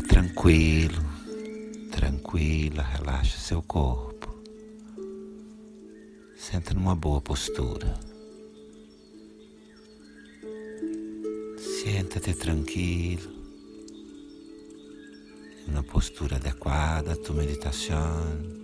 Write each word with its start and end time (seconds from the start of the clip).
tranquilo, 0.00 1.04
tranquila, 1.92 2.82
relaxa 2.82 3.38
seu 3.38 3.60
corpo. 3.60 4.34
Senta 6.34 6.72
numa 6.72 6.96
boa 6.96 7.20
postura. 7.20 7.94
Senta-te 11.58 12.32
tranquilo, 12.32 13.30
uma 15.68 15.82
postura 15.82 16.36
adequada 16.36 17.12
à 17.12 17.16
tua 17.16 17.34
meditação. 17.34 18.56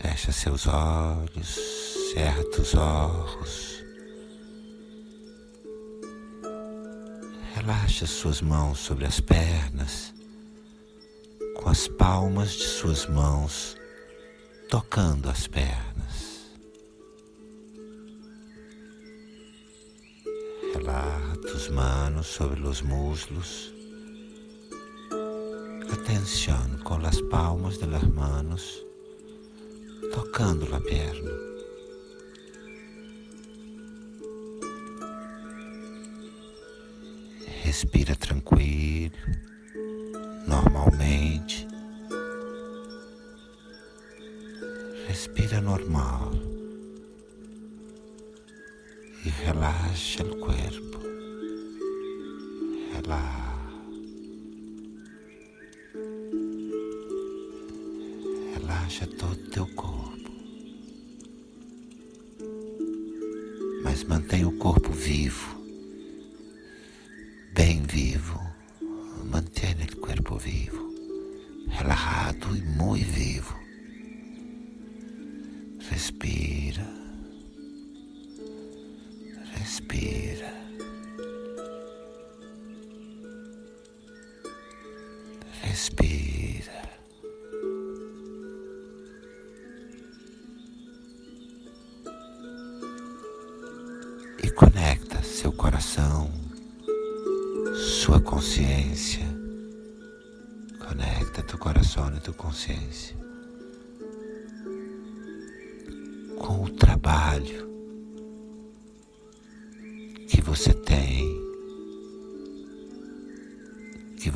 Fecha 0.00 0.32
seus 0.32 0.66
olhos, 0.66 1.54
cerra 2.14 2.42
os 2.58 2.74
olhos. 2.74 3.75
Relaxa 7.66 8.06
suas 8.06 8.40
mãos 8.40 8.78
sobre 8.78 9.06
as 9.06 9.18
pernas, 9.18 10.14
com 11.56 11.68
as 11.68 11.88
palmas 11.88 12.52
de 12.52 12.62
suas 12.62 13.08
mãos 13.08 13.76
tocando 14.70 15.28
as 15.28 15.48
pernas. 15.48 16.46
Relaxa 20.74 21.36
tus 21.38 21.68
manos 21.70 22.28
sobre 22.28 22.60
os 22.60 22.82
muslos. 22.82 23.74
Atenção 25.92 26.78
com 26.84 27.04
as 27.04 27.20
palmas 27.22 27.78
de 27.78 27.86
las 27.86 28.04
manos 28.04 28.80
tocando 30.14 30.70
la 30.70 30.78
perna. 30.78 31.55
Respira 37.66 38.14
tranquilo, 38.14 39.10
normalmente. 40.46 41.66
Respira 45.08 45.60
normal 45.60 46.30
e 49.24 49.28
relaxa 49.30 50.22
o 50.22 50.36
corpo. 50.38 51.00
Relaxa. 52.94 53.56
Relaxa 58.54 59.06
todo 59.08 59.50
teu 59.50 59.66
corpo. 59.74 60.30
Mas 63.82 64.04
mantenha 64.04 64.46
o 64.46 64.56
corpo 64.56 64.92
vivo, 64.92 65.55
Respira. 85.76 86.88
E 94.42 94.50
conecta 94.52 95.22
seu 95.22 95.52
coração, 95.52 96.30
sua 97.74 98.18
consciência. 98.22 99.26
Conecta 100.78 101.42
teu 101.42 101.58
coração 101.58 102.10
e 102.16 102.20
tua 102.20 102.32
consciência 102.32 103.14
com 106.38 106.64
o 106.64 106.70
trabalho 106.70 107.68
que 110.26 110.40
você 110.40 110.72
tem, 110.72 111.45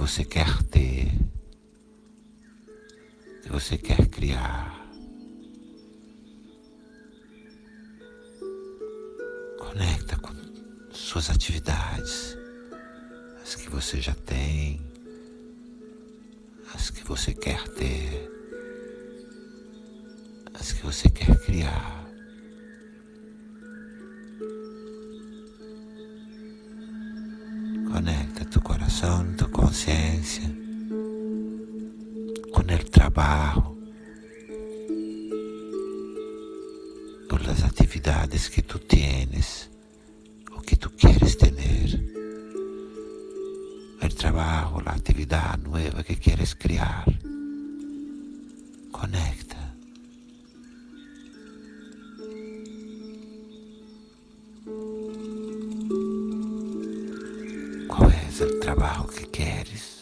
você 0.00 0.24
quer 0.24 0.62
ter, 0.62 1.12
que 3.42 3.50
você 3.50 3.76
quer 3.76 4.06
criar. 4.06 4.88
Conecta 9.58 10.16
com 10.16 10.32
suas 10.90 11.28
atividades, 11.28 12.34
as 13.42 13.54
que 13.54 13.68
você 13.68 14.00
já 14.00 14.14
tem, 14.14 14.80
as 16.74 16.88
que 16.88 17.04
você 17.04 17.34
quer 17.34 17.68
ter, 17.68 18.30
as 20.54 20.72
que 20.72 20.82
você 20.82 21.10
quer 21.10 21.38
criar. 21.44 21.99
Conciencia 30.20 30.50
con 32.52 32.68
el 32.68 32.90
trabajo, 32.90 33.76
con 37.28 37.42
las 37.44 37.64
actividades 37.64 38.50
que 38.50 38.62
tú 38.62 38.78
tienes 38.80 39.70
o 40.54 40.60
que 40.60 40.76
tú 40.76 40.90
quieres 40.96 41.38
tener. 41.38 42.00
El 44.00 44.14
trabajo, 44.14 44.80
la 44.82 44.92
actividad 44.92 45.58
nueva 45.58 46.02
que 46.02 46.16
quieres 46.16 46.54
crear. 46.54 47.04
Conecta. 48.90 49.74
¿Cuál 57.88 58.14
es 58.28 58.40
el 58.40 58.60
trabajo 58.60 59.06
que 59.08 59.26
quieres? 59.26 59.99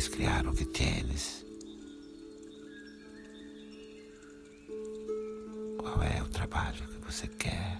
Quieres 0.00 0.16
crear 0.16 0.46
o 0.46 0.54
que 0.54 0.64
tienes? 0.64 1.44
Qual 5.78 6.02
é 6.02 6.22
o 6.22 6.28
trabalho 6.28 6.88
que 6.88 7.04
você 7.04 7.26
quer? 7.26 7.78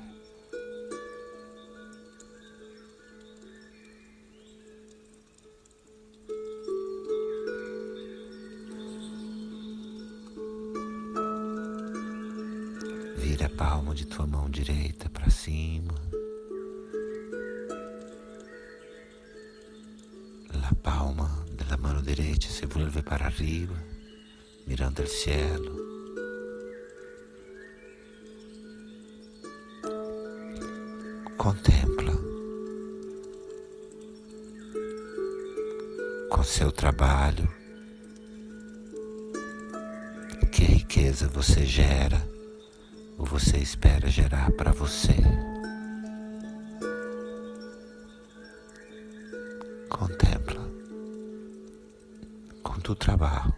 Vira 13.17 13.47
a 13.47 13.49
palma 13.49 13.95
de 13.95 14.05
tua 14.05 14.27
mão 14.27 14.51
direita 14.51 15.09
para 15.09 15.31
cima. 15.31 15.95
Derecha 22.15 22.51
se 22.51 22.67
vuelve 22.67 23.03
para 23.03 23.27
arriba, 23.27 23.77
mirando 24.67 25.01
el 25.01 25.09
cielo. 25.09 25.77
Contempla 31.37 32.13
com 36.29 36.43
seu 36.43 36.73
trabalho 36.73 37.49
que 40.51 40.65
riqueza 40.65 41.29
você 41.29 41.65
gera 41.65 42.29
ou 43.17 43.25
você 43.25 43.57
espera 43.59 44.11
gerar 44.11 44.51
para 44.53 44.73
você. 44.73 45.50
Tu 52.91 52.97
trabalho 52.97 53.55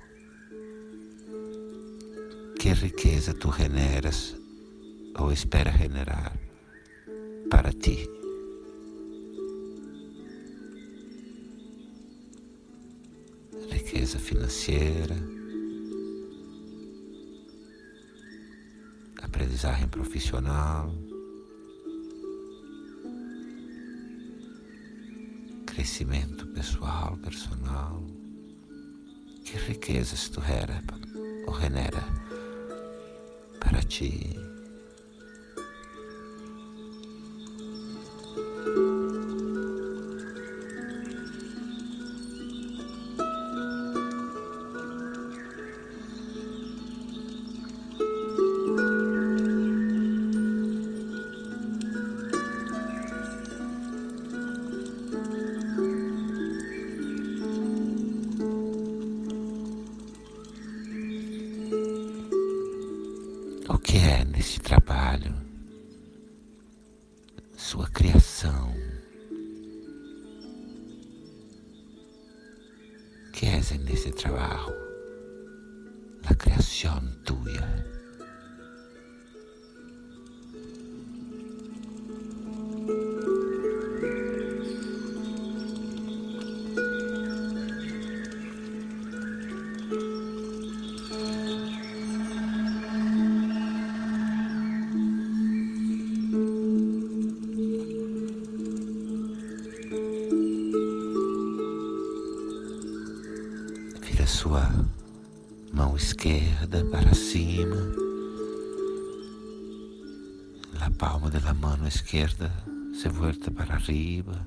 que 2.60 2.68
riqueza 2.74 3.32
tu 3.32 3.50
generas 3.50 4.36
ou 5.18 5.32
espera 5.32 5.72
generar 5.72 6.36
para 7.48 7.72
ti. 7.72 8.06
Riqueza 13.70 14.18
financeira, 14.18 15.16
aprendizagem 19.22 19.88
profissional, 19.88 20.94
crescimento 25.64 26.46
pessoal, 26.48 27.16
personal. 27.16 28.21
Que 29.44 29.58
riquezas 29.58 30.28
tu 30.30 30.40
gera 30.40 30.82
ou 31.46 31.54
genera 31.54 32.02
para 33.60 33.82
ti? 33.82 34.41
Nesse 64.24 64.58
trabalho, 64.58 65.34
sua 67.54 67.86
criação. 67.90 68.72
Que 73.34 73.44
és 73.44 73.70
nesse 73.72 74.10
trabalho, 74.12 74.72
a 76.24 76.34
criação 76.34 77.02
tua. 77.22 77.91
Mão 105.72 105.96
esquerda 105.96 106.84
para 106.86 107.14
cima, 107.14 107.76
a 110.80 110.90
palma 110.90 111.30
da 111.30 111.54
mão 111.54 111.86
esquerda 111.86 112.52
se 112.92 113.08
volta 113.08 113.50
para 113.50 113.74
arriba. 113.74 114.46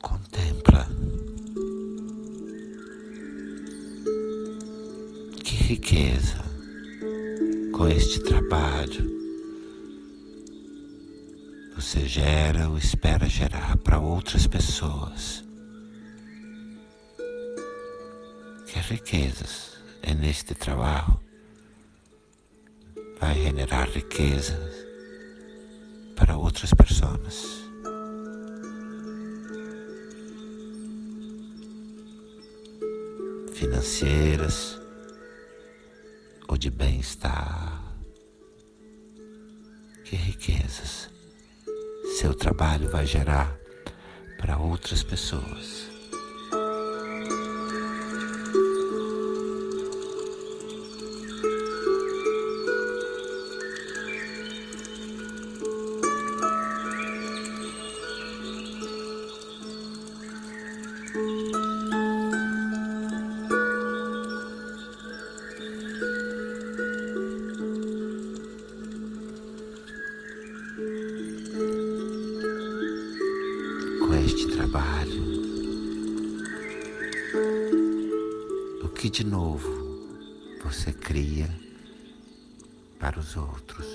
Contempla. 0.00 0.86
Que 5.42 5.54
riqueza 5.54 6.38
com 7.72 7.88
este 7.88 8.20
trabalho 8.20 9.17
você 11.80 12.08
gera 12.08 12.68
ou 12.68 12.76
espera 12.76 13.28
gerar 13.28 13.76
para 13.76 14.00
outras 14.00 14.48
pessoas. 14.48 15.44
Que 18.66 18.80
riquezas 18.80 19.78
é 20.02 20.12
neste 20.12 20.56
trabalho 20.56 21.20
vai 23.20 23.32
generar 23.34 23.88
riquezas 23.90 24.74
para 26.16 26.36
outras 26.36 26.74
pessoas. 26.74 27.62
Financeiras 33.54 34.80
ou 36.48 36.58
de 36.58 36.70
bem-estar. 36.72 37.84
Que 40.04 40.16
riquezas 40.16 41.17
seu 42.18 42.34
trabalho 42.34 42.90
vai 42.90 43.06
gerar 43.06 43.56
para 44.40 44.58
outras 44.58 45.04
pessoas. 45.04 45.97
Este 74.14 74.46
trabalho. 74.48 75.22
O 78.82 78.88
que 78.88 79.10
de 79.10 79.24
novo 79.24 79.68
você 80.62 80.92
cria 80.92 81.48
para 82.98 83.18
os 83.18 83.36
outros 83.36 83.86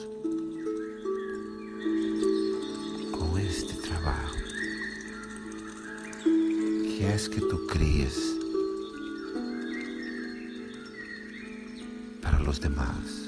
com 3.12 3.38
este 3.40 3.76
trabalho? 3.78 4.44
Que 6.86 7.04
és 7.06 7.28
que 7.28 7.42
tu 7.42 7.58
crias 7.68 8.18
para 12.22 12.50
os 12.50 12.60
demais? 12.60 13.23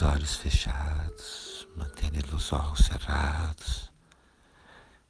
Seus 0.00 0.02
olhos 0.02 0.36
fechados, 0.36 1.68
mantenha 1.76 2.22
os 2.32 2.52
olhos 2.54 2.86
cerrados. 2.86 3.92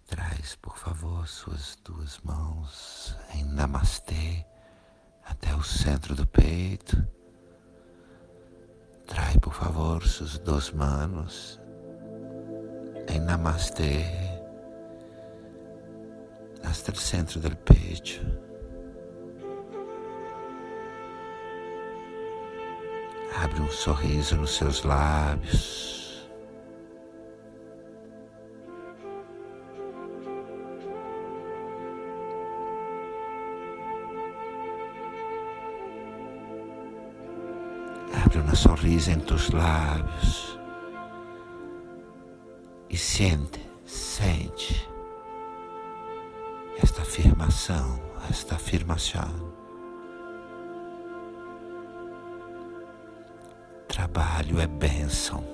Traz, 0.05 0.57
por 0.57 0.77
favor, 0.77 1.29
suas 1.29 1.79
duas 1.85 2.19
mãos 2.25 3.17
em 3.33 3.45
Namastê 3.45 4.45
até 5.25 5.55
o 5.55 5.63
centro 5.63 6.17
do 6.17 6.27
peito. 6.27 7.07
Traz, 9.07 9.37
por 9.37 9.55
favor, 9.55 10.05
suas 10.05 10.39
duas 10.39 10.73
mãos 10.73 11.61
em 13.09 13.21
Namastê 13.21 14.05
hasta 16.65 16.91
o 16.91 16.97
centro 16.97 17.39
do 17.39 17.57
peito. 17.59 18.50
Abre 23.43 23.63
um 23.63 23.71
sorriso 23.71 24.37
nos 24.37 24.51
seus 24.51 24.83
lábios. 24.83 26.29
Abre 38.23 38.41
uma 38.41 38.55
sorriso 38.55 39.11
em 39.11 39.19
teus 39.21 39.49
lábios 39.51 40.61
e 42.91 42.97
sente, 42.99 43.67
sente 43.87 44.87
esta 46.83 47.01
afirmação, 47.01 48.03
esta 48.29 48.57
afirmação. 48.57 49.60
Trabalho 54.01 54.59
é 54.59 54.67
bênção. 54.67 55.45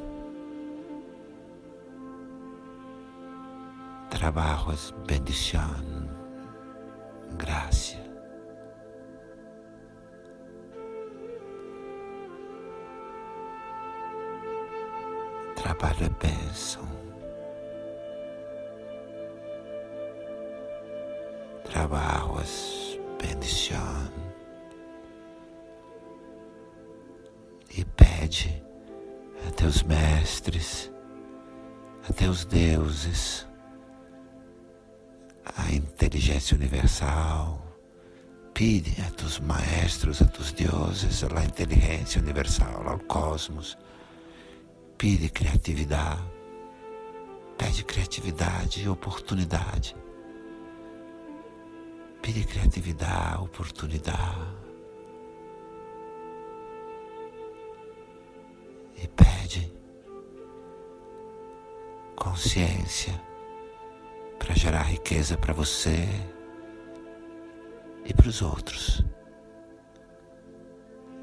Trabalho 4.09 4.71
é 4.71 5.05
bendição, 5.05 6.09
graça. 7.37 7.97
Trabalho 15.57 16.05
é 16.05 16.09
bênção. 16.09 16.87
Trabalho 21.65 22.41
é 22.41 22.76
teus 29.57 29.83
mestres, 29.83 30.93
a 32.09 32.13
teus 32.13 32.45
deuses, 32.45 33.47
a 35.57 35.73
inteligência 35.73 36.55
universal. 36.55 37.65
Pide 38.53 39.03
a 39.03 39.11
tus 39.11 39.39
maestros, 39.41 40.23
a 40.23 40.27
tus 40.27 40.53
deuses, 40.53 41.25
a 41.25 41.45
inteligência 41.45 42.21
universal, 42.21 42.89
ao 42.89 42.99
cosmos. 43.01 43.77
Pide 44.97 45.29
criatividade. 45.29 46.23
Pede 47.59 47.85
criatividade 47.85 48.83
e 48.83 48.89
oportunidade. 48.89 49.97
Pede 52.23 52.45
criatividade, 52.45 53.43
oportunidade. 53.43 54.67
e 59.03 59.07
pede 59.09 59.36
consciência 62.37 63.19
para 64.39 64.55
gerar 64.55 64.83
riqueza 64.83 65.39
para 65.39 65.55
você, 65.55 66.07
e 68.05 68.13
para 68.13 68.29
os 68.29 68.43
outros. 68.43 69.03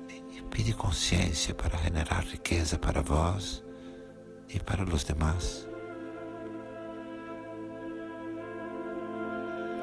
E 0.10 0.42
pede 0.50 0.74
consciência 0.74 1.54
para 1.54 1.78
generar 1.78 2.24
riqueza 2.24 2.80
para 2.80 3.04
vós 3.04 3.64
e 4.50 4.60
para 4.60 4.84
os 4.84 5.04
demais. 5.04 5.68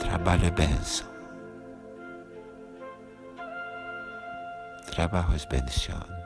Trabalho 0.01 0.47
é 0.47 0.51
bênção. 0.51 1.07
Trabalho 4.91 5.37
é 5.37 5.47
bendição. 5.49 6.20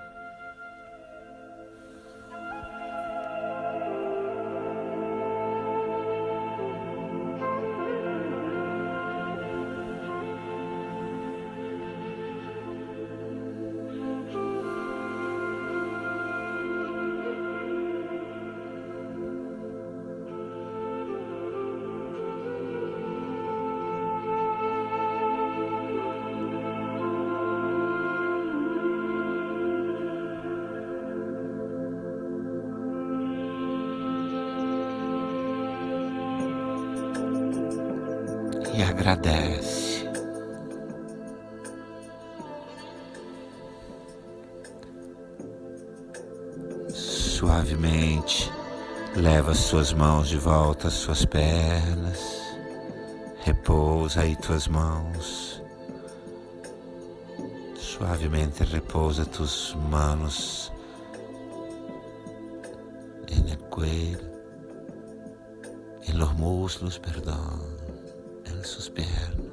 E 38.77 38.83
agradece. 38.83 40.11
Suavemente 46.93 48.51
leva 49.15 49.55
suas 49.55 49.93
mãos 49.93 50.29
de 50.29 50.37
volta 50.39 50.89
às 50.89 50.95
suas 50.95 51.25
pernas, 51.25 52.19
repousa 53.45 54.23
aí 54.23 54.35
tuas 54.37 54.67
mãos. 54.67 55.63
Suavemente 57.77 58.65
repousa 58.65 59.25
tus 59.25 59.77
manos 59.89 60.73
en 63.29 63.49
el 63.49 63.59
cuello, 63.59 64.19
en 66.09 66.19
los 66.19 66.35
muslos, 66.35 66.99
perdón 66.99 67.74
em 68.65 68.67
suas 68.67 68.89
pernas. 68.89 69.53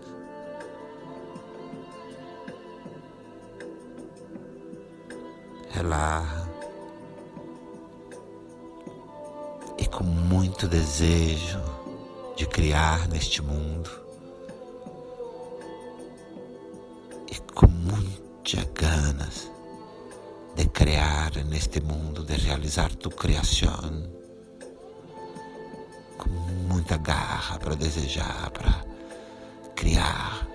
Relaxa 5.72 6.50
e 9.78 9.86
com 9.88 10.04
muito 10.04 10.68
desejo 10.68 11.62
de 12.38 12.46
criar 12.48 13.08
neste 13.10 13.42
mundo 13.42 13.90
e 17.30 17.36
com 17.54 17.68
muitas 17.68 18.64
ganas 18.74 19.52
de 20.56 20.66
criar 20.68 21.32
neste 21.46 21.82
mundo, 21.82 22.24
de 22.24 22.36
realizar 22.36 22.94
tu 22.96 23.10
criação 23.10 24.10
com 26.18 26.30
muita 26.30 26.98
garra 26.98 27.58
para 27.60 27.76
desejar, 27.76 28.52
para 28.52 28.91
criar, 29.82 30.48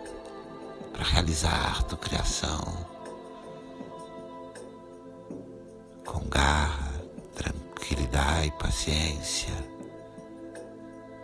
para 0.92 1.02
realizar 1.02 1.82
tua 1.82 1.98
criação 1.98 2.86
com 6.04 6.20
garra, 6.28 6.92
tranquilidade 7.34 8.52
paciência 8.52 9.52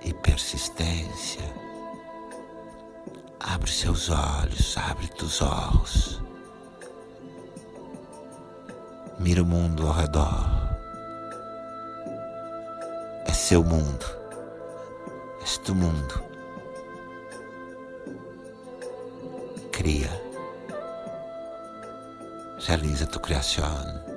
e 0.04 0.12
persistência. 0.14 1.42
Abre 3.38 3.70
seus 3.70 4.10
olhos, 4.10 4.76
abre 4.76 5.06
teus 5.06 5.40
olhos. 5.40 6.20
Mira 9.20 9.44
o 9.44 9.46
mundo 9.46 9.86
ao 9.86 9.94
redor. 9.94 10.50
É 13.26 13.32
seu 13.32 13.62
mundo. 13.62 14.06
É 15.40 15.58
tu 15.64 15.72
mundo. 15.72 16.31
Cria, 19.82 20.08
realiza 22.64 23.04
tu 23.04 23.18
criação. 23.18 24.11